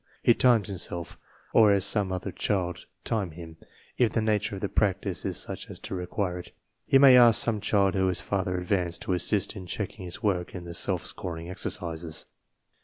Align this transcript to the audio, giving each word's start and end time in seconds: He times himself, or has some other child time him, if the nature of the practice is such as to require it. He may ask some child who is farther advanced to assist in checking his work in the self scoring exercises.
He 0.23 0.33
times 0.33 0.67
himself, 0.67 1.19
or 1.53 1.71
has 1.71 1.85
some 1.85 2.11
other 2.11 2.31
child 2.31 2.85
time 3.03 3.29
him, 3.29 3.57
if 3.99 4.11
the 4.13 4.19
nature 4.23 4.55
of 4.55 4.61
the 4.61 4.67
practice 4.67 5.23
is 5.25 5.37
such 5.37 5.69
as 5.69 5.77
to 5.81 5.93
require 5.93 6.39
it. 6.39 6.53
He 6.87 6.97
may 6.97 7.15
ask 7.15 7.39
some 7.39 7.61
child 7.61 7.93
who 7.93 8.09
is 8.09 8.19
farther 8.19 8.57
advanced 8.57 9.03
to 9.03 9.13
assist 9.13 9.55
in 9.55 9.67
checking 9.67 10.03
his 10.05 10.23
work 10.23 10.55
in 10.55 10.63
the 10.63 10.73
self 10.73 11.05
scoring 11.05 11.51
exercises. 11.51 12.25